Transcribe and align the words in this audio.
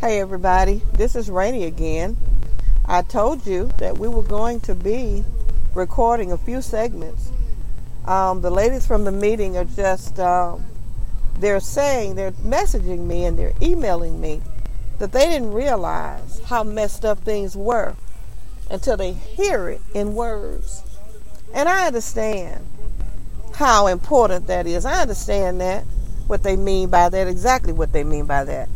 Hey 0.00 0.18
everybody, 0.18 0.80
this 0.94 1.14
is 1.14 1.28
Rainy 1.28 1.64
again. 1.64 2.16
I 2.86 3.02
told 3.02 3.46
you 3.46 3.70
that 3.80 3.98
we 3.98 4.08
were 4.08 4.22
going 4.22 4.60
to 4.60 4.74
be 4.74 5.26
recording 5.74 6.32
a 6.32 6.38
few 6.38 6.62
segments. 6.62 7.30
Um, 8.06 8.40
the 8.40 8.50
ladies 8.50 8.86
from 8.86 9.04
the 9.04 9.12
meeting 9.12 9.58
are 9.58 9.66
just, 9.66 10.18
um, 10.18 10.64
they're 11.38 11.60
saying, 11.60 12.14
they're 12.14 12.32
messaging 12.32 13.00
me 13.00 13.26
and 13.26 13.38
they're 13.38 13.52
emailing 13.60 14.22
me 14.22 14.40
that 14.98 15.12
they 15.12 15.26
didn't 15.26 15.52
realize 15.52 16.40
how 16.46 16.62
messed 16.64 17.04
up 17.04 17.18
things 17.18 17.54
were 17.54 17.94
until 18.70 18.96
they 18.96 19.12
hear 19.12 19.68
it 19.68 19.82
in 19.92 20.14
words. 20.14 20.82
And 21.52 21.68
I 21.68 21.86
understand 21.86 22.64
how 23.52 23.86
important 23.86 24.46
that 24.46 24.66
is. 24.66 24.86
I 24.86 25.02
understand 25.02 25.60
that, 25.60 25.84
what 26.26 26.42
they 26.42 26.56
mean 26.56 26.88
by 26.88 27.10
that, 27.10 27.28
exactly 27.28 27.74
what 27.74 27.92
they 27.92 28.02
mean 28.02 28.24
by 28.24 28.44
that. 28.44 28.70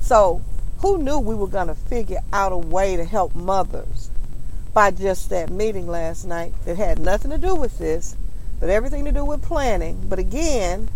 So 0.00 0.40
who 0.78 0.98
knew 0.98 1.18
we 1.18 1.34
were 1.34 1.48
going 1.48 1.66
to 1.68 1.74
figure 1.74 2.20
out 2.32 2.52
a 2.52 2.56
way 2.56 2.96
to 2.96 3.04
help 3.04 3.34
mothers 3.34 4.10
by 4.72 4.90
just 4.90 5.30
that 5.30 5.50
meeting 5.50 5.88
last 5.88 6.24
night 6.24 6.52
that 6.64 6.76
had 6.76 6.98
nothing 6.98 7.30
to 7.30 7.38
do 7.38 7.54
with 7.54 7.78
this, 7.78 8.16
but 8.60 8.68
everything 8.68 9.04
to 9.04 9.12
do 9.12 9.24
with 9.24 9.42
planning? 9.42 10.06
But 10.08 10.18
again, 10.18 10.88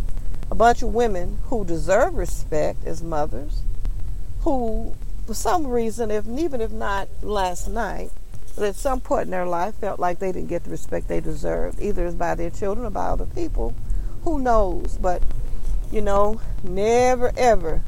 a 0.50 0.54
bunch 0.54 0.82
of 0.82 0.94
women 0.94 1.38
who 1.44 1.64
deserve 1.64 2.14
respect 2.14 2.84
as 2.84 3.02
mothers, 3.02 3.62
who, 4.42 4.94
for 5.26 5.34
some 5.34 5.66
reason, 5.66 6.10
if 6.10 6.28
even 6.28 6.60
if 6.60 6.70
not 6.70 7.08
last 7.22 7.68
night, 7.68 8.10
but 8.54 8.64
at 8.64 8.76
some 8.76 9.00
point 9.00 9.24
in 9.24 9.30
their 9.30 9.46
life 9.46 9.74
felt 9.76 9.98
like 9.98 10.18
they 10.18 10.30
didn't 10.30 10.48
get 10.48 10.64
the 10.64 10.70
respect 10.70 11.08
they 11.08 11.20
deserved, 11.20 11.80
either 11.80 12.10
by 12.12 12.34
their 12.34 12.50
children 12.50 12.86
or 12.86 12.90
by 12.90 13.06
other 13.06 13.26
people. 13.26 13.74
Who 14.24 14.38
knows? 14.38 14.98
But, 15.00 15.22
you 15.90 16.02
know, 16.02 16.40
never 16.62 17.32
ever 17.36 17.82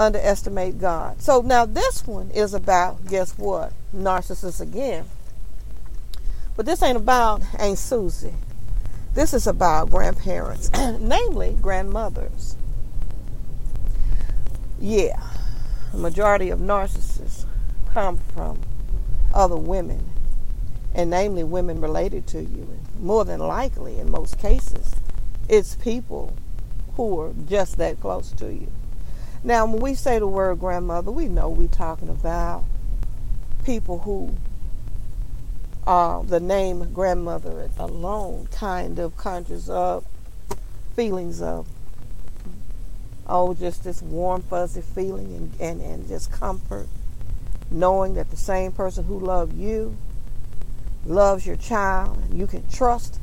underestimate 0.00 0.78
God. 0.78 1.20
So 1.20 1.42
now 1.42 1.66
this 1.66 2.06
one 2.06 2.30
is 2.30 2.54
about, 2.54 3.06
guess 3.06 3.36
what? 3.36 3.72
Narcissists 3.94 4.60
again. 4.60 5.04
But 6.56 6.64
this 6.64 6.82
ain't 6.82 6.96
about 6.96 7.42
Aunt 7.58 7.78
Susie. 7.78 8.34
This 9.14 9.34
is 9.34 9.46
about 9.46 9.90
grandparents, 9.90 10.70
namely 11.00 11.56
grandmothers. 11.60 12.56
Yeah, 14.80 15.20
the 15.92 15.98
majority 15.98 16.48
of 16.48 16.60
narcissists 16.60 17.44
come 17.92 18.16
from 18.34 18.60
other 19.34 19.56
women, 19.56 20.08
and 20.94 21.10
namely 21.10 21.44
women 21.44 21.80
related 21.80 22.26
to 22.28 22.38
you. 22.40 22.62
And 22.62 23.00
more 23.00 23.26
than 23.26 23.40
likely, 23.40 23.98
in 23.98 24.10
most 24.10 24.38
cases, 24.38 24.94
it's 25.48 25.74
people 25.74 26.34
who 26.94 27.20
are 27.20 27.32
just 27.46 27.76
that 27.76 28.00
close 28.00 28.30
to 28.32 28.46
you. 28.52 28.70
Now, 29.42 29.64
when 29.66 29.80
we 29.80 29.94
say 29.94 30.18
the 30.18 30.26
word 30.26 30.60
grandmother, 30.60 31.10
we 31.10 31.26
know 31.26 31.48
we're 31.48 31.68
talking 31.68 32.10
about 32.10 32.64
people 33.64 34.00
who 34.00 34.34
uh, 35.86 36.22
the 36.22 36.40
name 36.40 36.92
grandmother 36.92 37.70
alone 37.78 38.48
kind 38.52 38.98
of 38.98 39.16
conjures 39.16 39.70
up 39.70 40.04
feelings 40.94 41.40
of, 41.40 41.66
oh, 43.26 43.54
just 43.54 43.82
this 43.84 44.02
warm, 44.02 44.42
fuzzy 44.42 44.82
feeling 44.82 45.34
and, 45.34 45.52
and, 45.58 45.80
and 45.80 46.08
just 46.08 46.30
comfort, 46.30 46.86
knowing 47.70 48.14
that 48.14 48.30
the 48.30 48.36
same 48.36 48.72
person 48.72 49.04
who 49.04 49.18
loved 49.18 49.56
you 49.56 49.96
loves 51.06 51.46
your 51.46 51.56
child, 51.56 52.18
and 52.18 52.38
you 52.38 52.46
can 52.46 52.68
trust 52.68 53.18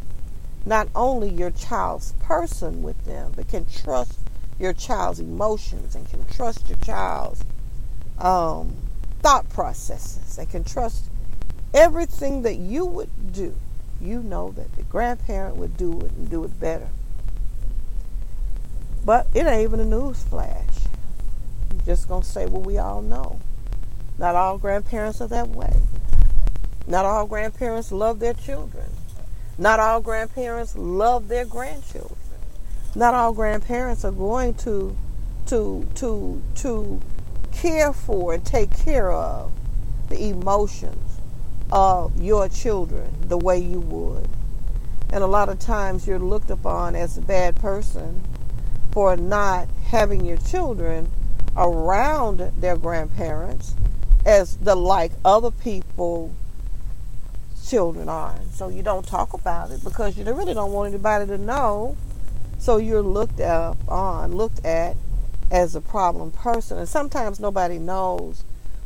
not 0.66 0.90
only 0.96 1.30
your 1.30 1.52
child's 1.52 2.14
person 2.14 2.82
with 2.82 3.06
them, 3.06 3.32
but 3.36 3.48
can 3.48 3.66
trust 3.66 4.20
your 4.60 4.74
child's 4.74 5.20
emotions 5.20 5.96
and 5.96 6.10
can 6.10 6.26
trust 6.26 6.68
your 6.70 6.78
child's 6.80 7.44
um, 8.20 8.76
thought 9.22 9.48
processes 9.50 10.38
and 10.38 10.50
can 10.50 10.64
trust 10.64 11.10
everything 11.74 12.42
that 12.42 12.56
you 12.56 12.86
would 12.86 13.34
do. 13.34 13.56
You 14.02 14.22
know 14.22 14.52
that 14.52 14.76
the 14.76 14.84
grandparent 14.84 15.58
would 15.58 15.78
do 15.78 16.00
it 16.02 16.12
and 16.12 16.30
do 16.30 16.44
it 16.44 16.60
better. 16.60 16.90
But 19.06 19.28
it 19.34 19.46
ain't 19.46 19.64
even 19.64 19.80
a 19.80 19.86
news 19.86 20.24
flash. 20.24 20.66
I'm 21.72 21.82
just 21.86 22.08
to 22.08 22.24
say 22.24 22.46
what 22.46 22.64
we 22.64 22.78
all 22.78 23.02
know. 23.02 23.40
Not 24.18 24.36
all 24.36 24.58
grandparents 24.58 25.22
are 25.22 25.28
that 25.28 25.50
way. 25.50 25.74
Not 26.88 27.06
all 27.06 27.28
grandparents 27.28 27.92
love 27.92 28.20
their 28.20 28.34
children. 28.34 28.90
Not 29.58 29.80
all 29.80 30.02
grandparents 30.02 30.76
love 30.76 31.28
their 31.28 31.46
grandchildren 31.46 32.17
not 32.98 33.14
all 33.14 33.32
grandparents 33.32 34.04
are 34.04 34.12
going 34.12 34.56
to 34.56 34.98
to 35.46 35.88
to 35.94 36.42
to 36.56 37.00
care 37.52 37.94
for 37.94 38.34
and 38.34 38.44
take 38.44 38.76
care 38.76 39.12
of 39.12 39.52
the 40.10 40.30
emotions 40.30 41.20
of 41.72 42.20
your 42.20 42.50
children 42.50 43.14
the 43.28 43.38
way 43.38 43.60
you 43.60 43.80
would. 43.80 44.28
And 45.14 45.24
a 45.24 45.28
lot 45.28 45.48
of 45.48 45.60
times 45.60 46.08
you're 46.08 46.18
looked 46.18 46.50
upon 46.50 46.96
as 46.96 47.20
a 47.20 47.22
bad 47.22 47.56
person 47.56 48.24
for 48.92 49.16
not 49.16 49.70
having 49.86 50.26
your 50.26 50.38
children 50.38 51.12
around 51.56 52.40
their 52.58 52.78
grandparents 52.78 53.76
as 54.26 54.58
the 54.58 54.76
like 54.76 55.12
other 55.24 55.52
people 55.52 56.34
children 57.64 58.10
are. 58.10 58.40
So 58.54 58.70
you 58.70 58.82
don't 58.82 59.06
talk 59.06 59.34
about 59.34 59.70
it 59.70 59.84
because 59.84 60.18
you 60.18 60.24
really 60.24 60.56
don't 60.56 60.72
want 60.72 60.92
anybody 60.92 61.28
to 61.28 61.38
know 61.38 61.96
so 62.58 62.78
you're 62.78 63.02
looked 63.02 63.40
up 63.40 63.78
on, 63.88 64.36
looked 64.36 64.66
at 64.66 64.96
as 65.52 65.76
a 65.76 65.82
problem 65.82 66.32
person. 66.32 66.78
And 66.78 66.90
sometimes 66.90 67.40
nobody 67.40 67.78
knows 67.78 68.44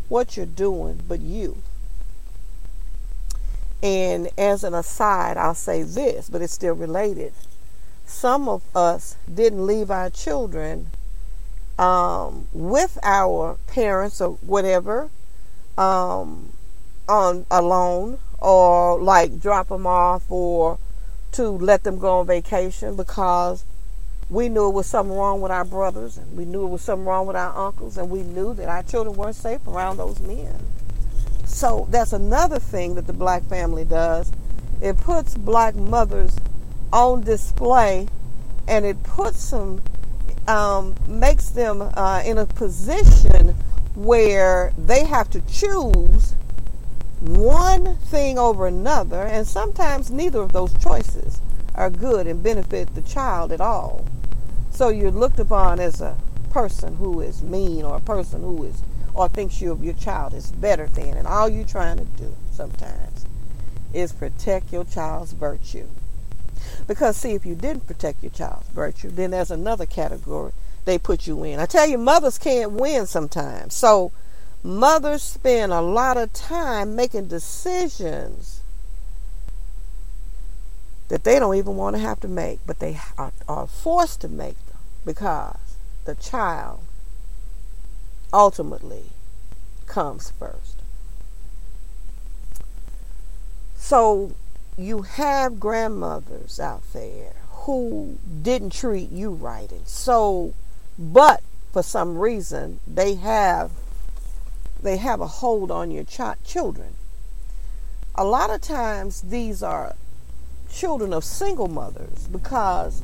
what 0.10 0.38
you're 0.38 0.46
doing 0.46 1.02
but 1.08 1.22
you. 1.22 1.58
And 3.82 4.30
as 4.38 4.64
an 4.64 4.74
aside, 4.74 5.38
I'll 5.38 5.56
say 5.56 5.82
this, 5.82 6.30
but 6.30 6.42
it's 6.42 6.54
still 6.54 6.76
related. 6.76 7.34
Some 8.06 8.48
of 8.48 8.64
us 8.76 9.16
didn't 9.34 9.66
leave 9.66 9.90
our 9.90 10.10
children 10.10 10.88
um, 11.80 12.48
with 12.54 13.00
our 13.02 13.58
parents 13.68 14.22
or 14.22 14.34
whatever 14.42 15.10
um, 15.78 16.52
on 17.10 17.46
alone 17.50 18.20
or 18.40 19.02
like 19.02 19.40
drop 19.40 19.70
them 19.70 19.88
off 19.88 20.30
or 20.30 20.78
to 21.34 21.50
let 21.50 21.84
them 21.84 21.98
go 21.98 22.20
on 22.20 22.28
vacation 22.28 22.96
because 22.96 23.66
we 24.30 24.48
knew 24.48 24.68
it 24.68 24.74
was 24.74 24.88
something 24.88 25.16
wrong 25.16 25.42
with 25.42 25.52
our 25.52 25.66
brothers 25.66 26.18
and 26.18 26.38
we 26.38 26.46
knew 26.46 26.64
it 26.64 26.70
was 26.70 26.82
something 26.82 27.06
wrong 27.06 27.28
with 27.28 27.36
our 27.36 27.68
uncles 27.68 27.98
and 27.98 28.10
we 28.10 28.24
knew 28.24 28.54
that 28.54 28.70
our 28.70 28.84
children 28.84 29.16
weren't 29.16 29.36
safe 29.36 29.66
around 29.68 29.98
those 29.98 30.20
men. 30.22 30.56
So 31.46 31.86
that's 31.90 32.14
another 32.14 32.60
thing 32.60 32.96
that 32.96 33.08
the 33.08 33.14
black 33.14 33.44
family 33.44 33.84
does. 33.84 34.32
It 34.82 34.98
puts 34.98 35.36
black 35.36 35.76
mothers 35.76 36.38
on 36.94 37.22
display 37.22 38.08
and 38.68 38.86
it 38.86 39.04
puts 39.04 39.52
them, 39.52 39.82
um, 40.48 40.96
makes 41.08 41.50
them 41.50 41.82
uh, 41.82 42.24
in 42.26 42.38
a 42.38 42.46
position 42.46 43.56
where 43.96 44.74
they 44.78 45.04
have 45.04 45.30
to 45.32 45.42
choose 45.42 46.36
one 47.22 47.96
thing 47.98 48.40
over 48.40 48.66
another, 48.68 49.22
and 49.22 49.48
sometimes 49.48 50.10
neither 50.10 50.42
of 50.42 50.54
those 50.54 50.74
choices 50.80 51.40
are 51.76 51.90
good 51.90 52.28
and 52.28 52.42
benefit 52.42 52.94
the 52.96 53.02
child 53.02 53.52
at 53.52 53.62
all. 53.62 54.06
So 54.72 54.90
you're 54.90 55.12
looked 55.12 55.40
upon 55.40 55.80
as 55.80 56.02
a 56.02 56.18
person 56.50 56.96
who 56.96 57.22
is 57.22 57.44
mean 57.44 57.86
or 57.86 57.98
a 57.98 58.02
person 58.02 58.42
who 58.42 58.64
is 58.64 58.82
or 59.14 59.30
thinks 59.30 59.62
you 59.62 59.78
your 59.82 59.94
child 59.94 60.34
is 60.34 60.52
better 60.52 60.88
than, 60.88 61.18
and 61.18 61.28
all 61.28 61.48
you're 61.50 61.66
trying 61.66 61.98
to 61.98 62.06
do 62.06 62.36
sometimes 62.52 63.26
is 63.94 64.14
protect 64.14 64.72
your 64.72 64.86
child's 64.86 65.34
virtue. 65.34 65.88
Because 66.88 67.18
see, 67.18 67.34
if 67.34 67.46
you 67.46 67.56
didn't 67.56 67.88
protect 67.88 68.24
your 68.24 68.32
child's 68.32 68.68
virtue, 68.70 69.10
then 69.10 69.32
there's 69.32 69.52
another 69.52 69.86
category 69.86 70.54
they 70.86 70.98
put 70.98 71.28
you 71.28 71.44
in. 71.44 71.60
I 71.60 71.66
tell 71.66 71.88
you, 71.88 71.98
mothers 71.98 72.38
can't 72.38 72.72
win 72.72 73.06
sometimes. 73.06 73.74
So 73.74 74.12
mothers 74.64 75.24
spend 75.24 75.72
a 75.72 75.82
lot 75.82 76.18
of 76.18 76.34
time 76.34 76.96
making 76.96 77.28
decisions 77.28 78.62
that 81.10 81.24
they 81.24 81.40
don't 81.40 81.56
even 81.56 81.76
want 81.76 81.96
to 81.96 82.02
have 82.02 82.20
to 82.22 82.28
make, 82.28 82.60
but 82.66 82.80
they 82.80 83.00
are, 83.18 83.34
are 83.48 83.68
forced 83.68 84.22
to 84.22 84.30
make 84.30 84.56
them 84.68 84.78
because 85.06 85.76
the 86.06 86.16
child 86.16 86.80
ultimately 88.34 89.06
comes 89.88 90.32
first. 90.40 90.78
So 93.76 94.32
you 94.78 95.02
have 95.02 95.60
grandmothers 95.60 96.60
out 96.60 96.84
there 96.94 97.34
who 97.50 98.18
didn't 98.42 98.72
treat 98.72 99.12
you 99.12 99.32
right 99.32 99.72
and 99.72 99.88
so 99.88 100.54
but 100.98 101.42
for 101.74 101.84
some 101.84 102.18
reason 102.18 102.80
they 102.88 103.16
have 103.16 103.72
they 104.82 104.98
have 104.98 105.22
a 105.22 105.28
hold 105.28 105.72
on 105.72 105.92
your 105.92 106.04
ch- 106.04 106.44
children. 106.44 106.96
A 108.16 108.24
lot 108.24 108.50
of 108.50 108.62
times 108.62 109.22
these 109.22 109.64
are 109.64 109.96
children 110.72 111.14
of 111.14 111.24
single 111.24 111.68
mothers 111.68 112.28
because 112.28 113.04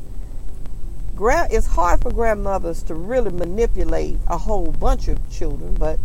grand, 1.15 1.51
it's 1.51 1.67
hard 1.67 2.01
for 2.01 2.11
grandmothers 2.11 2.83
to 2.83 2.95
really 2.95 3.31
manipulate 3.31 4.17
a 4.27 4.37
whole 4.37 4.71
bunch 4.71 5.07
of 5.07 5.17
children, 5.31 5.73
but 5.75 5.99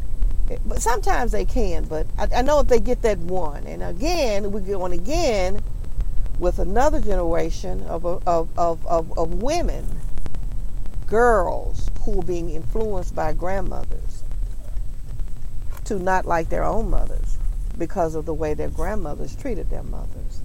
eh, 0.50 0.58
but 0.64 0.82
sometimes 0.82 1.32
they 1.32 1.44
can. 1.44 1.84
But 1.84 2.06
I, 2.19 2.28
I 2.36 2.42
know 2.42 2.60
if 2.60 2.69
they 2.69 2.80
get 2.80 3.02
that 3.02 3.19
one, 3.19 3.66
and 3.66 3.82
again 3.82 4.52
we're 4.52 4.60
going 4.60 4.92
again 4.92 5.62
with 6.38 6.58
another 6.58 7.00
generation 7.00 7.82
of 7.84 8.04
of, 8.04 8.26
of, 8.26 8.86
of, 8.86 9.19
of 9.19 9.42
women, 9.42 9.86
girls 11.06 11.88
who 12.04 12.20
are 12.20 12.24
being 12.24 12.50
influenced 12.50 13.14
by 13.14 13.32
grandmothers 13.32 14.21
to 15.84 15.99
not 15.99 16.25
like 16.25 16.49
their 16.49 16.64
own 16.64 16.90
mothers 16.90 17.38
because 17.79 18.14
of 18.14 18.26
the 18.26 18.34
way 18.34 18.55
their 18.55 18.69
grandmothers 18.69 19.34
treated 19.37 19.70
their 19.70 19.82
mothers. 19.82 20.43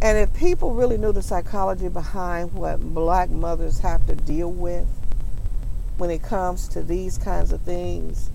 And 0.00 0.18
if 0.18 0.34
people 0.34 0.74
really 0.74 0.98
knew 0.98 1.12
the 1.12 1.22
psychology 1.22 1.88
behind 1.88 2.52
what 2.52 2.80
black 2.80 3.30
mothers 3.30 3.78
have 3.80 4.06
to 4.06 4.16
deal 4.16 4.50
with 4.50 4.86
when 5.96 6.10
it 6.10 6.22
comes 6.22 6.68
to 6.68 6.82
these 6.82 7.18
kinds 7.18 7.52
of 7.52 7.60
things, 7.62 8.30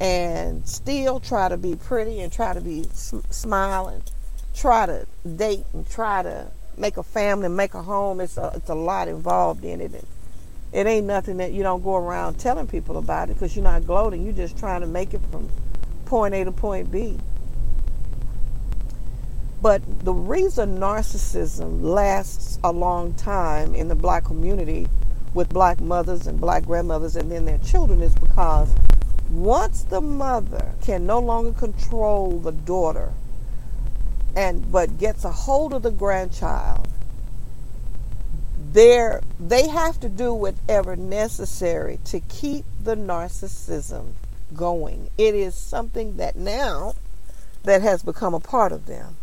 and 0.00 0.66
still 0.68 1.20
try 1.20 1.48
to 1.48 1.56
be 1.56 1.76
pretty 1.76 2.20
and 2.20 2.32
try 2.32 2.52
to 2.52 2.60
be 2.60 2.84
smiling, 3.30 4.02
try 4.54 4.86
to 4.86 5.06
date 5.36 5.64
and 5.72 5.88
try 5.88 6.22
to 6.22 6.50
make 6.76 6.96
a 6.96 7.02
family, 7.02 7.48
make 7.48 7.74
a 7.74 7.82
home, 7.82 8.20
it's 8.20 8.36
a, 8.36 8.52
it's 8.54 8.68
a 8.68 8.74
lot 8.74 9.08
involved 9.08 9.64
in 9.64 9.80
it. 9.80 10.04
It 10.72 10.86
ain't 10.86 11.06
nothing 11.06 11.38
that 11.38 11.52
you 11.52 11.62
don't 11.62 11.82
go 11.82 11.96
around 11.96 12.38
telling 12.38 12.66
people 12.66 12.96
about 12.96 13.30
it 13.30 13.34
because 13.34 13.56
you're 13.56 13.62
not 13.62 13.86
gloating. 13.86 14.24
You're 14.24 14.32
just 14.32 14.58
trying 14.58 14.80
to 14.80 14.86
make 14.86 15.14
it 15.14 15.20
from 15.30 15.48
point 16.04 16.34
A 16.34 16.44
to 16.44 16.52
point 16.52 16.90
B. 16.90 17.18
But 19.62 19.82
the 20.04 20.12
reason 20.12 20.78
narcissism 20.78 21.82
lasts 21.82 22.58
a 22.62 22.72
long 22.72 23.14
time 23.14 23.74
in 23.74 23.88
the 23.88 23.94
black 23.94 24.24
community 24.24 24.88
with 25.34 25.48
black 25.48 25.80
mothers 25.80 26.26
and 26.26 26.40
black 26.40 26.64
grandmothers 26.64 27.16
and 27.16 27.30
then 27.30 27.44
their 27.44 27.58
children 27.58 28.00
is 28.00 28.14
because 28.14 28.74
once 29.30 29.82
the 29.82 30.00
mother 30.00 30.72
can 30.82 31.06
no 31.06 31.18
longer 31.18 31.52
control 31.52 32.38
the 32.38 32.52
daughter 32.52 33.12
and 34.34 34.70
but 34.70 34.98
gets 34.98 35.24
a 35.24 35.32
hold 35.32 35.74
of 35.74 35.82
the 35.82 35.90
grandchild 35.90 36.85
they 38.72 39.18
they 39.38 39.68
have 39.68 39.98
to 40.00 40.08
do 40.08 40.32
whatever 40.32 40.96
necessary 40.96 41.98
to 42.04 42.20
keep 42.20 42.64
the 42.82 42.96
narcissism 42.96 44.12
going 44.54 45.10
it 45.18 45.34
is 45.34 45.54
something 45.54 46.16
that 46.16 46.36
now 46.36 46.94
that 47.64 47.82
has 47.82 48.02
become 48.02 48.34
a 48.34 48.40
part 48.40 48.72
of 48.72 48.86
them 48.86 49.16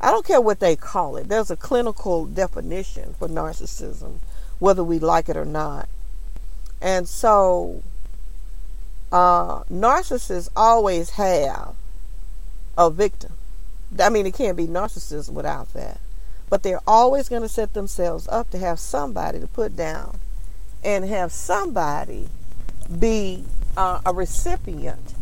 I 0.00 0.10
don't 0.10 0.26
care 0.26 0.40
what 0.40 0.60
they 0.60 0.76
call 0.76 1.16
it. 1.16 1.28
There's 1.28 1.50
a 1.50 1.56
clinical 1.56 2.26
definition 2.26 3.14
for 3.18 3.28
narcissism, 3.28 4.18
whether 4.58 4.84
we 4.84 4.98
like 4.98 5.28
it 5.28 5.36
or 5.36 5.44
not. 5.44 5.88
And 6.82 7.08
so, 7.08 7.82
uh, 9.10 9.62
narcissists 9.64 10.50
always 10.54 11.10
have 11.10 11.74
a 12.76 12.90
victim. 12.90 13.32
I 13.98 14.10
mean, 14.10 14.26
it 14.26 14.34
can't 14.34 14.56
be 14.56 14.66
narcissism 14.66 15.30
without 15.30 15.72
that. 15.72 15.98
But 16.48 16.62
they're 16.62 16.80
always 16.86 17.28
going 17.28 17.42
to 17.42 17.48
set 17.48 17.74
themselves 17.74 18.28
up 18.28 18.50
to 18.50 18.58
have 18.58 18.78
somebody 18.78 19.40
to 19.40 19.46
put 19.46 19.76
down 19.76 20.20
and 20.84 21.04
have 21.04 21.32
somebody 21.32 22.28
be 22.98 23.44
uh, 23.76 24.00
a 24.06 24.12
recipient 24.12 25.14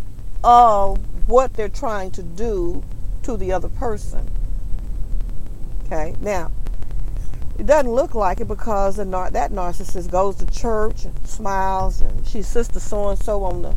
of 0.42 0.98
what 1.28 1.54
they're 1.54 1.68
trying 1.68 2.10
to 2.12 2.22
do 2.22 2.84
to 3.22 3.36
the 3.36 3.52
other 3.52 3.70
person. 3.70 4.28
Okay, 5.86 6.14
now 6.20 6.50
it 7.58 7.66
doesn't 7.66 7.90
look 7.90 8.14
like 8.14 8.40
it 8.40 8.48
because 8.48 8.96
the 8.96 9.04
nar- 9.04 9.30
that 9.30 9.52
narcissist 9.52 10.10
goes 10.10 10.36
to 10.36 10.46
church 10.46 11.04
and 11.04 11.26
smiles 11.26 12.00
and 12.00 12.26
she's 12.26 12.46
sister 12.46 12.80
so 12.80 13.08
and 13.10 13.18
so 13.18 13.44
on 13.44 13.62
the 13.62 13.74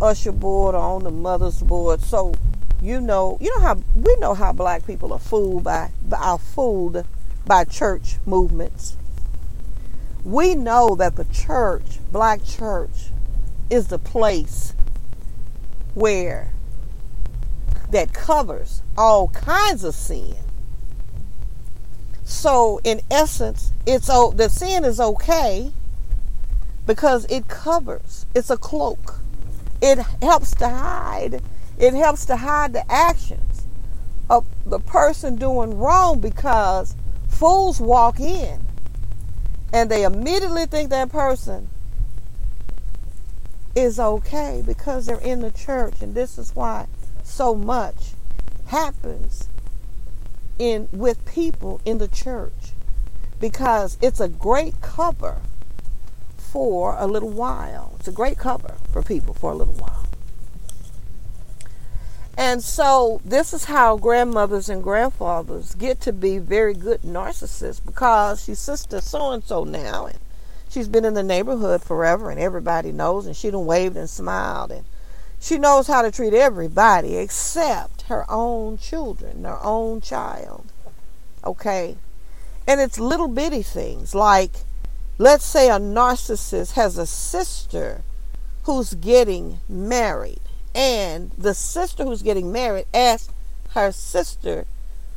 usher 0.00 0.32
board 0.32 0.74
or 0.74 0.78
on 0.78 1.04
the 1.04 1.10
mother's 1.10 1.60
board. 1.62 2.00
So 2.00 2.34
you 2.80 3.00
know, 3.00 3.38
you 3.40 3.54
know 3.56 3.62
how 3.62 3.82
we 3.94 4.16
know 4.16 4.34
how 4.34 4.52
black 4.52 4.86
people 4.86 5.12
are 5.12 5.18
fooled 5.18 5.64
by, 5.64 5.90
by 6.02 6.18
are 6.18 6.38
fooled 6.38 7.04
by 7.44 7.64
church 7.64 8.16
movements. 8.26 8.96
We 10.24 10.54
know 10.54 10.94
that 10.96 11.16
the 11.16 11.24
church, 11.24 11.98
black 12.10 12.44
church, 12.44 13.10
is 13.70 13.88
the 13.88 13.98
place 13.98 14.74
where 15.94 16.52
that 17.90 18.12
covers 18.12 18.82
all 18.96 19.28
kinds 19.28 19.84
of 19.84 19.94
sin 19.94 20.36
so 22.26 22.80
in 22.82 23.02
essence, 23.08 23.70
it's 23.86 24.10
oh 24.10 24.32
the 24.32 24.48
sin 24.48 24.84
is 24.84 24.98
okay 24.98 25.70
because 26.86 27.24
it 27.26 27.46
covers. 27.46 28.26
It's 28.34 28.50
a 28.50 28.56
cloak. 28.56 29.20
It 29.80 29.98
helps 30.20 30.50
to 30.56 30.68
hide. 30.68 31.40
It 31.78 31.94
helps 31.94 32.24
to 32.26 32.36
hide 32.36 32.72
the 32.72 32.90
actions 32.90 33.66
of 34.30 34.46
the 34.64 34.80
person 34.80 35.36
doing 35.36 35.78
wrong 35.78 36.20
because 36.20 36.94
fools 37.28 37.80
walk 37.80 38.18
in 38.18 38.60
and 39.72 39.90
they 39.90 40.04
immediately 40.04 40.66
think 40.66 40.90
that 40.90 41.10
person 41.10 41.68
is 43.74 44.00
okay 44.00 44.62
because 44.64 45.06
they're 45.06 45.20
in 45.20 45.40
the 45.40 45.50
church 45.50 46.00
and 46.00 46.14
this 46.14 46.38
is 46.38 46.56
why 46.56 46.86
so 47.22 47.54
much 47.54 48.14
happens 48.68 49.48
in 50.58 50.88
with 50.92 51.24
people 51.26 51.80
in 51.84 51.98
the 51.98 52.08
church 52.08 52.72
because 53.38 53.98
it's 54.00 54.20
a 54.20 54.28
great 54.28 54.80
cover 54.80 55.42
for 56.38 56.96
a 56.98 57.06
little 57.06 57.28
while. 57.28 57.92
It's 57.98 58.08
a 58.08 58.12
great 58.12 58.38
cover 58.38 58.76
for 58.90 59.02
people 59.02 59.34
for 59.34 59.52
a 59.52 59.54
little 59.54 59.74
while. 59.74 60.05
And 62.36 62.62
so 62.62 63.20
this 63.24 63.54
is 63.54 63.64
how 63.64 63.96
grandmothers 63.96 64.68
and 64.68 64.82
grandfathers 64.82 65.74
get 65.74 66.00
to 66.02 66.12
be 66.12 66.38
very 66.38 66.74
good 66.74 67.02
narcissists 67.02 67.84
because 67.84 68.44
she's 68.44 68.58
sister 68.58 69.00
so 69.00 69.30
and 69.30 69.42
so 69.42 69.64
now 69.64 70.06
and 70.06 70.18
she's 70.68 70.88
been 70.88 71.06
in 71.06 71.14
the 71.14 71.22
neighborhood 71.22 71.82
forever 71.82 72.30
and 72.30 72.38
everybody 72.38 72.92
knows 72.92 73.24
and 73.24 73.34
she 73.34 73.50
done 73.50 73.64
waved 73.64 73.96
and 73.96 74.10
smiled 74.10 74.70
and 74.70 74.84
she 75.40 75.58
knows 75.58 75.86
how 75.86 76.02
to 76.02 76.10
treat 76.10 76.34
everybody 76.34 77.16
except 77.16 78.02
her 78.02 78.24
own 78.30 78.78
children, 78.78 79.44
her 79.44 79.58
own 79.62 80.00
child. 80.00 80.66
Okay? 81.44 81.96
And 82.66 82.80
it's 82.80 82.98
little 82.98 83.28
bitty 83.28 83.62
things 83.62 84.14
like, 84.14 84.52
let's 85.18 85.44
say 85.44 85.68
a 85.68 85.78
narcissist 85.78 86.72
has 86.72 86.98
a 86.98 87.06
sister 87.06 88.02
who's 88.64 88.94
getting 88.94 89.60
married, 89.68 90.40
and 90.76 91.30
the 91.38 91.54
sister 91.54 92.04
who's 92.04 92.20
getting 92.20 92.52
married 92.52 92.84
asks 92.92 93.32
her 93.70 93.90
sister, 93.90 94.66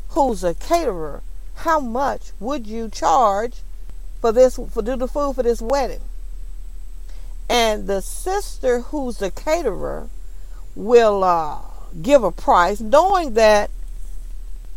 who's 0.09 0.41
a 0.41 0.53
caterer, 0.53 1.21
how 1.55 1.81
much 1.81 2.31
would 2.39 2.65
you 2.65 2.87
charge 2.87 3.57
for 4.21 4.31
this 4.31 4.55
for 4.55 4.81
do 4.81 4.95
the 4.95 5.07
food 5.07 5.35
for 5.35 5.43
this 5.43 5.61
wedding? 5.61 5.99
And 7.49 7.87
the 7.87 8.01
sister 8.01 8.79
who's 8.79 9.17
the 9.17 9.31
caterer 9.31 10.09
will 10.75 11.25
uh, 11.25 11.57
give 12.01 12.23
a 12.23 12.31
price, 12.31 12.79
knowing 12.79 13.33
that 13.33 13.69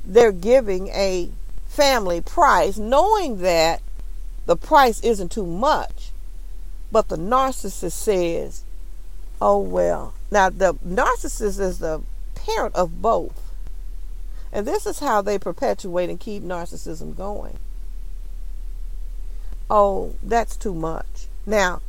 they're 0.05 0.33
giving 0.33 0.89
a 0.89 1.31
family 1.69 2.21
price, 2.21 2.77
knowing 2.77 3.39
that 3.39 3.83
the 4.47 4.57
price 4.57 5.01
isn't 5.05 5.31
too 5.31 5.47
much. 5.47 6.11
But 6.91 7.09
the 7.09 7.17
narcissist 7.17 7.93
says, 7.93 8.65
oh, 9.41 9.61
well. 9.61 10.15
Now, 10.33 10.49
the 10.49 10.75
narcissist 10.77 11.61
is 11.61 11.79
the 11.79 12.03
parent 12.35 12.75
of 12.75 13.01
both. 13.01 13.53
And 14.53 14.67
this 14.67 14.87
is 14.87 14.99
how 14.99 15.23
they 15.23 15.39
perpetuate 15.39 16.11
and 16.11 16.19
keep 16.19 16.43
narcissism 16.43 17.17
going. 17.17 17.59
Oh, 19.71 20.15
that's 20.23 20.57
too 20.57 20.75
much. 20.75 21.27
Now, 21.47 21.83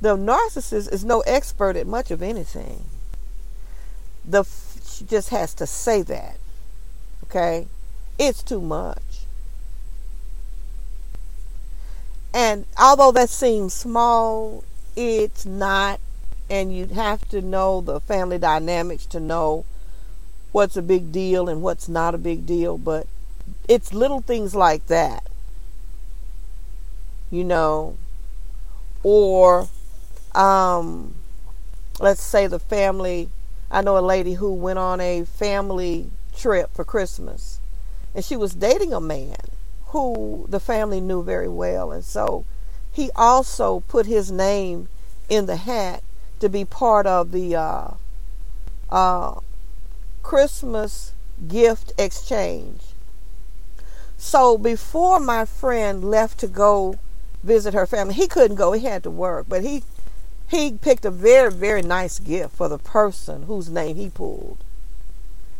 the 0.00 0.16
narcissist 0.16 0.92
is 0.92 1.04
no 1.04 1.20
expert 1.20 1.74
at 1.76 1.86
much 1.86 2.10
of 2.10 2.22
anything 2.22 2.84
the 4.26 4.44
she 4.86 5.04
just 5.04 5.30
has 5.30 5.54
to 5.54 5.66
say 5.66 6.02
that. 6.02 6.36
Okay? 7.24 7.66
It's 8.18 8.42
too 8.42 8.60
much. 8.60 9.26
And 12.34 12.66
although 12.78 13.12
that 13.12 13.30
seems 13.30 13.72
small, 13.72 14.64
it's 14.94 15.46
not. 15.46 16.00
And 16.48 16.74
you'd 16.74 16.92
have 16.92 17.28
to 17.30 17.40
know 17.40 17.80
the 17.80 18.00
family 18.00 18.38
dynamics 18.38 19.06
to 19.06 19.20
know 19.20 19.64
what's 20.52 20.76
a 20.76 20.82
big 20.82 21.12
deal 21.12 21.48
and 21.48 21.62
what's 21.62 21.88
not 21.88 22.14
a 22.14 22.18
big 22.18 22.46
deal. 22.46 22.78
But 22.78 23.06
it's 23.68 23.92
little 23.92 24.20
things 24.20 24.54
like 24.54 24.86
that. 24.86 25.26
You 27.30 27.42
know, 27.42 27.96
or 29.02 29.68
um, 30.34 31.14
let's 31.98 32.22
say 32.22 32.46
the 32.46 32.60
family 32.60 33.28
I 33.70 33.82
know 33.82 33.98
a 33.98 34.00
lady 34.00 34.34
who 34.34 34.52
went 34.52 34.78
on 34.78 35.00
a 35.00 35.24
family 35.24 36.10
trip 36.36 36.72
for 36.72 36.84
Christmas, 36.84 37.60
and 38.14 38.24
she 38.24 38.36
was 38.36 38.54
dating 38.54 38.92
a 38.92 39.00
man 39.00 39.36
who 39.86 40.46
the 40.48 40.60
family 40.60 41.00
knew 41.00 41.22
very 41.22 41.48
well. 41.48 41.90
And 41.90 42.04
so 42.04 42.44
he 42.92 43.10
also 43.16 43.80
put 43.80 44.06
his 44.06 44.30
name 44.30 44.88
in 45.28 45.46
the 45.46 45.56
hat 45.56 46.02
to 46.40 46.48
be 46.48 46.64
part 46.64 47.06
of 47.06 47.32
the 47.32 47.56
uh, 47.56 47.90
uh, 48.90 49.40
Christmas 50.22 51.12
gift 51.48 51.92
exchange. 51.98 52.80
So 54.18 54.56
before 54.56 55.20
my 55.20 55.44
friend 55.44 56.04
left 56.04 56.38
to 56.40 56.46
go 56.46 56.96
visit 57.42 57.74
her 57.74 57.86
family, 57.86 58.14
he 58.14 58.26
couldn't 58.26 58.56
go, 58.56 58.72
he 58.72 58.84
had 58.84 59.02
to 59.04 59.10
work, 59.10 59.46
but 59.48 59.62
he 59.62 59.84
he 60.48 60.72
picked 60.72 61.04
a 61.04 61.10
very, 61.10 61.50
very 61.50 61.82
nice 61.82 62.20
gift 62.20 62.54
for 62.54 62.68
the 62.68 62.78
person 62.78 63.44
whose 63.44 63.68
name 63.68 63.96
he 63.96 64.08
pulled. 64.08 64.58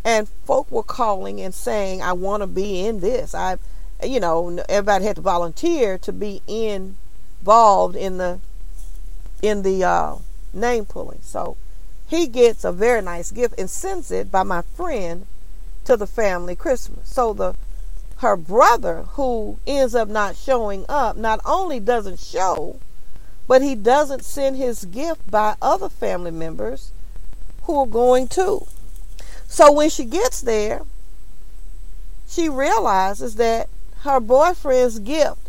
And 0.04 0.28
folk 0.45 0.71
were 0.71 0.85
calling 0.85 1.40
and 1.40 1.52
saying, 1.52 2.00
I 2.02 2.12
want 2.12 2.42
to 2.42 2.47
be 2.47 2.87
in 2.87 3.00
this. 3.00 3.35
I 3.35 3.59
you 4.02 4.21
know, 4.21 4.59
everybody 4.68 5.04
had 5.04 5.16
to 5.16 5.23
volunteer 5.23 5.99
to 5.99 6.12
be 6.12 6.42
involved 6.47 7.97
in 7.97 8.18
the 8.18 8.40
in 9.42 9.62
the 9.62 9.85
uh, 9.85 10.16
name 10.52 10.84
pulling. 10.84 11.20
So 11.22 11.56
he 12.08 12.26
gets 12.26 12.64
a 12.64 12.72
very 12.72 13.02
nice 13.02 13.30
gift 13.30 13.58
and 13.58 13.68
sends 13.68 14.10
it 14.10 14.30
by 14.30 14.42
my 14.42 14.62
friend 14.62 15.26
to 15.84 15.96
the 15.96 16.06
family 16.06 16.56
Christmas. 16.56 17.08
So 17.08 17.32
the 17.32 17.54
her 18.18 18.36
brother 18.36 19.02
who 19.10 19.58
ends 19.66 19.94
up 19.94 20.08
not 20.08 20.36
showing 20.36 20.86
up 20.88 21.16
not 21.16 21.40
only 21.44 21.78
doesn't 21.78 22.18
show, 22.18 22.76
but 23.46 23.62
he 23.62 23.74
doesn't 23.74 24.24
send 24.24 24.56
his 24.56 24.86
gift 24.86 25.30
by 25.30 25.54
other 25.60 25.88
family 25.88 26.30
members 26.30 26.92
who 27.62 27.80
are 27.80 27.86
going 27.86 28.26
too. 28.26 28.66
So 29.46 29.70
when 29.70 29.90
she 29.90 30.04
gets 30.04 30.40
there, 30.40 30.82
she 32.28 32.48
realizes 32.48 33.36
that 33.36 33.68
her 34.00 34.20
boyfriend's 34.20 34.98
gift 34.98 35.48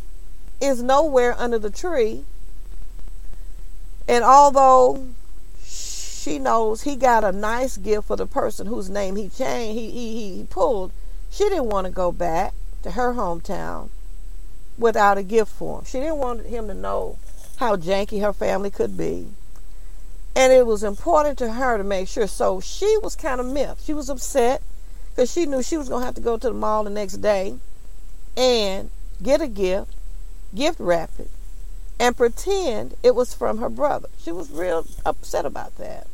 is 0.62 0.82
nowhere 0.82 1.36
under 1.38 1.60
the 1.60 1.70
tree. 1.70 2.26
And 4.08 4.24
although 4.24 5.08
she 5.64 6.40
knows 6.40 6.84
he 6.84 6.96
got 6.96 7.24
a 7.24 7.32
nice 7.32 7.78
gift 7.78 8.08
for 8.08 8.16
the 8.16 8.26
person 8.26 8.68
whose 8.68 8.90
name 8.90 9.16
he 9.16 9.30
changed, 9.30 9.80
he, 9.80 9.92
he, 9.92 10.38
he 10.38 10.44
pulled, 10.44 10.92
she 11.30 11.46
didn't 11.46 11.66
want 11.66 11.86
to 11.88 11.92
go 11.92 12.12
back 12.12 12.54
to 12.84 12.92
her 12.92 13.14
hometown 13.14 13.90
without 14.78 15.18
a 15.18 15.24
gift 15.24 15.52
for 15.52 15.80
him. 15.80 15.86
She 15.86 16.00
didn't 16.00 16.18
want 16.18 16.46
him 16.46 16.68
to 16.68 16.74
know 16.74 17.18
how 17.58 17.76
janky 17.76 18.22
her 18.22 18.34
family 18.34 18.70
could 18.70 18.98
be. 18.98 19.28
And 20.36 20.54
it 20.54 20.68
was 20.68 20.84
important 20.84 21.38
to 21.40 21.54
her 21.54 21.78
to 21.78 21.84
make 21.84 22.08
sure. 22.08 22.28
So 22.28 22.62
she 22.62 22.98
was 23.02 23.16
kind 23.16 23.42
of 23.42 23.48
miffed. 23.48 23.86
She 23.86 23.94
was 23.94 24.10
upset 24.10 24.62
because 25.10 25.32
she 25.32 25.48
knew 25.48 25.64
she 25.64 25.78
was 25.78 25.90
going 25.90 26.02
to 26.02 26.06
have 26.06 26.16
to 26.16 26.22
go 26.22 26.38
to 26.38 26.48
the 26.48 26.54
mall 26.54 26.84
the 26.84 26.92
next 26.92 27.18
day 27.18 27.56
and 28.38 28.92
get 29.22 29.42
a 29.42 29.48
gift, 29.48 29.92
gift 30.54 30.80
wrap 30.80 31.10
it, 31.18 31.32
and 32.00 32.16
pretend 32.16 32.96
it 33.04 33.16
was 33.16 33.34
from 33.34 33.58
her 33.58 33.70
brother. 33.70 34.10
She 34.20 34.32
was 34.32 34.52
real 34.52 34.86
upset 35.06 35.46
about 35.46 35.78
that. 35.78 36.08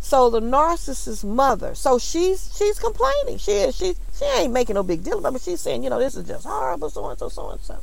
So 0.00 0.30
the 0.30 0.40
narcissist's 0.40 1.22
mother, 1.22 1.74
so 1.74 1.98
she's 1.98 2.56
she's 2.56 2.78
complaining. 2.78 3.38
She 3.38 3.52
is 3.52 3.76
she 3.76 3.94
she 4.16 4.24
ain't 4.24 4.52
making 4.52 4.74
no 4.74 4.82
big 4.82 5.04
deal 5.04 5.18
about 5.18 5.34
it. 5.34 5.42
She's 5.42 5.60
saying, 5.60 5.84
you 5.84 5.90
know, 5.90 5.98
this 5.98 6.16
is 6.16 6.26
just 6.26 6.46
horrible, 6.46 6.88
so 6.90 7.08
and 7.08 7.18
so, 7.18 7.28
so 7.28 7.50
and 7.50 7.60
so. 7.60 7.78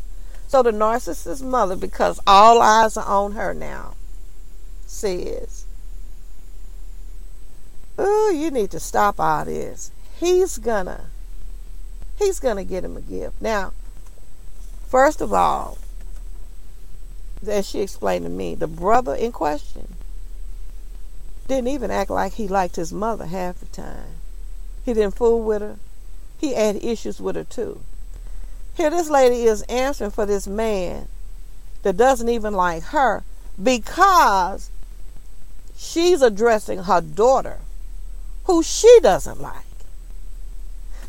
So 0.47 0.63
the 0.63 0.71
narcissist's 0.71 1.41
mother, 1.41 1.75
because 1.75 2.19
all 2.25 2.61
eyes 2.61 2.97
are 2.97 3.05
on 3.05 3.33
her 3.33 3.53
now, 3.53 3.95
says, 4.87 5.65
"Oh, 7.97 8.31
you 8.31 8.49
need 8.49 8.71
to 8.71 8.79
stop 8.79 9.19
all 9.19 9.45
this. 9.45 9.91
He's 10.19 10.57
gonna 10.57 11.05
he's 12.17 12.39
to 12.39 12.63
get 12.63 12.83
him 12.83 12.97
a 12.97 13.01
gift. 13.01 13.41
Now, 13.41 13.73
first 14.87 15.21
of 15.21 15.33
all, 15.33 15.77
as 17.45 17.67
she 17.67 17.81
explained 17.81 18.25
to 18.25 18.29
me, 18.29 18.55
the 18.55 18.67
brother 18.67 19.13
in 19.13 19.31
question 19.31 19.95
didn't 21.47 21.67
even 21.67 21.91
act 21.91 22.09
like 22.09 22.33
he 22.33 22.47
liked 22.47 22.75
his 22.75 22.91
mother 22.91 23.25
half 23.25 23.59
the 23.59 23.65
time. 23.67 24.17
He 24.83 24.93
didn't 24.93 25.15
fool 25.15 25.41
with 25.41 25.61
her. 25.61 25.77
He 26.37 26.53
had 26.53 26.83
issues 26.83 27.19
with 27.19 27.35
her 27.35 27.43
too. 27.43 27.81
Here, 28.75 28.89
this 28.89 29.09
lady 29.09 29.43
is 29.43 29.63
answering 29.63 30.11
for 30.11 30.25
this 30.25 30.47
man 30.47 31.07
that 31.83 31.97
doesn't 31.97 32.29
even 32.29 32.53
like 32.53 32.83
her 32.83 33.23
because 33.61 34.69
she's 35.75 36.21
addressing 36.21 36.83
her 36.83 37.01
daughter 37.01 37.59
who 38.45 38.61
she 38.61 38.99
doesn't 39.01 39.41
like. 39.41 39.63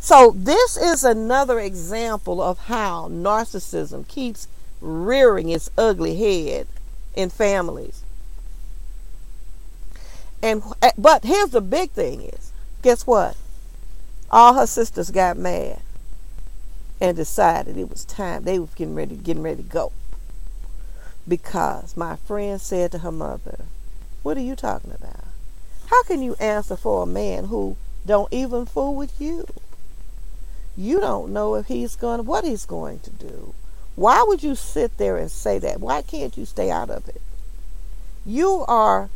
So, 0.00 0.32
this 0.34 0.76
is 0.76 1.04
another 1.04 1.58
example 1.58 2.40
of 2.40 2.58
how 2.60 3.08
narcissism 3.08 4.08
keeps 4.08 4.48
rearing 4.80 5.48
its 5.48 5.70
ugly 5.76 6.16
head 6.16 6.66
in 7.14 7.30
families. 7.30 8.02
And 10.42 10.62
eh, 10.82 10.92
but 10.96 11.24
here's 11.24 11.50
the 11.50 11.60
big 11.60 11.90
thing 11.90 12.22
is, 12.22 12.52
guess 12.82 13.06
what? 13.06 13.36
All 14.30 14.54
her 14.54 14.66
sisters 14.66 15.10
got 15.10 15.36
mad 15.36 15.80
and 17.00 17.16
decided 17.16 17.76
it 17.76 17.90
was 17.90 18.04
time 18.04 18.44
they 18.44 18.58
were 18.58 18.68
getting 18.76 18.94
ready 18.94 19.16
getting 19.16 19.42
ready 19.42 19.62
to 19.62 19.68
go. 19.68 19.92
Because 21.26 21.96
my 21.96 22.16
friend 22.16 22.60
said 22.60 22.92
to 22.92 22.98
her 22.98 23.12
mother, 23.12 23.64
What 24.22 24.36
are 24.36 24.42
you 24.42 24.54
talking 24.54 24.92
about? 24.92 25.24
How 25.86 26.02
can 26.04 26.22
you 26.22 26.34
answer 26.34 26.76
for 26.76 27.02
a 27.02 27.06
man 27.06 27.46
who 27.46 27.76
don't 28.06 28.32
even 28.32 28.66
fool 28.66 28.94
with 28.94 29.20
you? 29.20 29.46
you 30.78 31.00
don't 31.00 31.32
know 31.32 31.56
if 31.56 31.66
he's 31.66 31.96
going 31.96 32.24
what 32.24 32.44
he's 32.44 32.64
going 32.64 33.00
to 33.00 33.10
do. 33.10 33.52
Why 33.98 34.22
would 34.22 34.44
you 34.44 34.54
sit 34.54 34.96
there 34.96 35.16
and 35.16 35.28
say 35.28 35.58
that? 35.58 35.80
Why 35.80 36.02
can't 36.02 36.36
you 36.36 36.44
stay 36.44 36.70
out 36.70 36.88
of 36.88 37.08
it? 37.08 37.20
You 38.24 38.64
are 38.68 39.10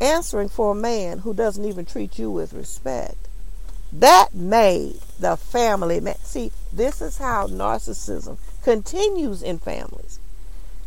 answering 0.00 0.48
for 0.48 0.72
a 0.72 0.74
man 0.74 1.18
who 1.18 1.32
doesn't 1.32 1.64
even 1.64 1.84
treat 1.84 2.18
you 2.18 2.28
with 2.28 2.52
respect. 2.52 3.28
That 3.92 4.34
made 4.34 4.96
the 5.20 5.36
family. 5.36 6.00
See, 6.24 6.50
this 6.72 7.00
is 7.00 7.18
how 7.18 7.46
narcissism 7.46 8.38
continues 8.64 9.40
in 9.40 9.60
families. 9.60 10.18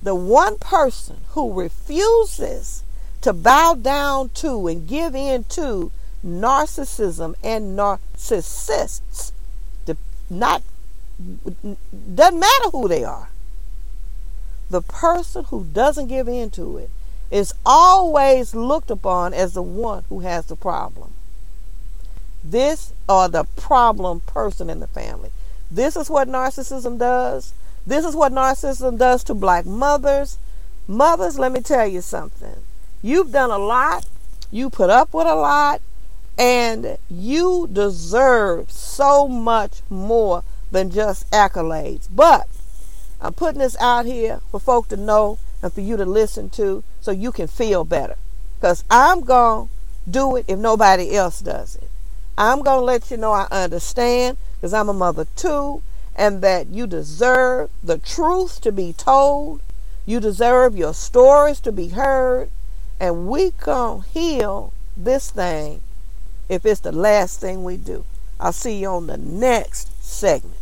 The 0.03 0.13
one 0.13 0.57
person 0.57 1.21
who 1.29 1.53
refuses 1.53 2.83
to 3.21 3.31
bow 3.31 3.75
down 3.75 4.31
to 4.43 4.67
and 4.67 4.85
give 4.85 5.15
in 5.15 5.45
to 5.45 5.93
narcissism 6.21 7.35
and 7.41 7.79
narcissists 7.79 9.31
not 10.31 10.63
doesn't 12.16 12.40
matter 12.40 12.70
who 12.72 12.88
they 12.88 13.04
are. 13.04 13.30
The 14.70 14.82
person 14.82 15.46
who 15.46 15.66
doesn't 15.66 16.08
give 16.08 16.28
in 16.28 16.50
to 16.51 16.78
it 16.78 16.90
is 17.30 17.54
always 17.66 18.56
looked 18.56 18.92
upon 18.92 19.34
as 19.34 19.54
the 19.54 19.62
one 19.62 20.04
who 20.10 20.22
has 20.22 20.46
the 20.46 20.56
problem. 20.56 21.13
This 22.44 22.94
or 23.08 23.28
the 23.28 23.46
problem 23.56 24.22
person 24.22 24.70
in 24.70 24.80
the 24.80 24.88
family. 24.88 25.32
This 25.70 25.96
is 25.96 26.10
what 26.10 26.28
narcissism 26.28 26.98
does. 26.98 27.54
This 27.86 28.06
is 28.06 28.16
what 28.16 28.32
narcissism 28.32 28.98
does 28.98 29.24
to 29.25 29.34
black 29.34 29.66
mothers. 29.66 30.38
Mothers, 30.88 31.40
let 31.40 31.51
me 31.51 31.62
tell 31.62 31.88
you 31.88 32.01
something. 32.01 32.56
You've 33.01 33.32
done 33.32 33.51
a 33.51 33.58
lot. 33.58 34.06
You 34.51 34.70
put 34.70 34.90
up 34.90 35.13
with 35.13 35.28
a 35.28 35.36
lot. 35.36 35.82
And 36.38 36.98
you 37.10 37.70
deserve 37.72 38.72
so 38.72 39.28
much 39.28 39.82
more 39.90 40.44
than 40.72 40.90
just 40.90 41.30
accolades. 41.32 42.08
But 42.12 42.48
I'm 43.20 43.34
putting 43.34 43.60
this 43.60 43.78
out 43.80 44.06
here 44.06 44.42
for 44.50 44.60
folk 44.60 44.88
to 44.90 44.98
know 44.98 45.38
and 45.62 45.72
for 45.72 45.82
you 45.82 45.98
to 45.98 46.06
listen 46.06 46.50
to 46.51 46.84
so 47.01 47.12
you 47.12 47.32
can 47.32 47.48
feel 47.48 47.84
better. 47.84 48.16
Because 48.60 48.84
I'm 48.90 49.22
going 49.22 49.68
to 49.68 50.10
do 50.10 50.36
it 50.36 50.46
if 50.48 50.58
nobody 50.58 51.16
else 51.16 51.42
does 51.42 51.75
it. 51.75 51.90
I'm 52.38 52.63
going 52.63 52.80
to 52.80 52.86
let 52.86 53.12
you 53.12 53.18
know 53.18 53.32
I 53.34 53.48
understand 53.51 54.38
because 54.56 54.74
I'm 54.74 54.90
a 54.90 54.94
mother 54.94 55.28
too 55.36 55.82
and 56.16 56.42
that 56.42 56.68
you 56.68 56.88
deserve 56.88 57.70
the 57.84 57.98
truth 57.98 58.62
to 58.62 58.72
be 58.72 58.94
told. 58.94 59.62
You 60.06 60.20
deserve 60.20 60.75
your 60.75 60.94
stories 60.94 61.60
to 61.62 61.72
be 61.72 61.90
heard. 61.90 62.50
And 63.00 63.28
we 63.28 63.51
can 63.51 64.04
heal 64.13 64.74
this 64.96 65.32
thing 65.32 65.82
if 66.50 66.66
it's 66.66 66.82
the 66.82 66.92
last 66.92 67.40
thing 67.40 67.63
we 67.63 67.78
do. 67.78 68.06
I'll 68.40 68.51
see 68.51 68.78
you 68.78 68.90
on 68.90 69.08
the 69.08 69.18
next 69.18 70.04
segment. 70.04 70.61